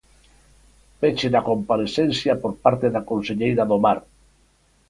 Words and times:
Peche 0.99 1.27
da 1.35 1.45
comparecencia 1.49 2.33
por 2.41 2.53
parte 2.63 2.87
da 2.95 3.05
conselleira 3.11 3.63
do 3.71 3.77
Mar. 3.85 3.99